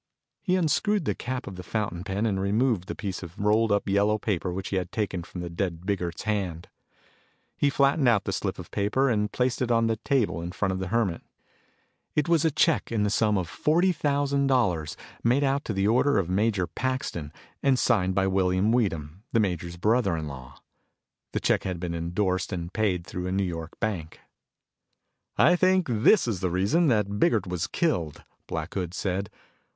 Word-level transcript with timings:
He 0.41 0.55
unscrewed 0.55 1.05
the 1.05 1.13
cap 1.13 1.45
of 1.45 1.57
the 1.57 1.61
fountain 1.61 2.03
pen 2.03 2.25
and 2.25 2.39
removed 2.41 2.87
the 2.87 2.95
piece 2.95 3.21
of 3.21 3.37
rolled 3.37 3.71
up 3.71 3.87
yellow 3.87 4.17
paper 4.17 4.51
which 4.51 4.69
he 4.69 4.77
had 4.77 4.91
taken 4.91 5.21
from 5.21 5.41
the 5.41 5.49
dead 5.51 5.85
Biggert's 5.85 6.23
hand. 6.23 6.69
He 7.55 7.69
flattened 7.69 8.07
out 8.09 8.23
the 8.23 8.31
slip 8.33 8.57
of 8.57 8.71
paper 8.71 9.11
and 9.11 9.31
placed 9.31 9.61
it 9.61 9.69
on 9.69 9.85
the 9.85 9.97
table 9.97 10.41
in 10.41 10.53
front 10.53 10.71
of 10.71 10.79
the 10.79 10.87
Hermit. 10.87 11.21
It 12.15 12.27
was 12.27 12.43
a 12.43 12.49
check 12.49 12.91
in 12.91 13.03
the 13.03 13.11
sum 13.11 13.37
of 13.37 13.47
forty 13.47 13.91
thousand 13.91 14.47
dollars, 14.47 14.97
made 15.23 15.43
out 15.43 15.63
to 15.65 15.71
the 15.73 15.87
order 15.87 16.17
of 16.17 16.27
Major 16.27 16.65
Paxton 16.65 17.31
and 17.61 17.77
signed 17.77 18.15
by 18.15 18.25
William 18.25 18.71
Weedham, 18.71 19.21
the 19.33 19.39
major's 19.39 19.77
brother 19.77 20.17
in 20.17 20.27
law. 20.27 20.59
The 21.33 21.39
check 21.39 21.63
had 21.63 21.79
been 21.79 21.93
endorsed 21.93 22.51
and 22.51 22.73
paid 22.73 23.05
through 23.05 23.27
a 23.27 23.31
New 23.31 23.43
York 23.43 23.79
bank. 23.79 24.19
"I 25.37 25.55
think 25.55 25.85
this 25.91 26.27
is 26.27 26.39
the 26.39 26.49
reason 26.49 26.87
that 26.87 27.19
Biggert 27.19 27.45
was 27.45 27.67
killed," 27.67 28.23
Black 28.47 28.73
Hood 28.73 28.95
said. 28.95 29.29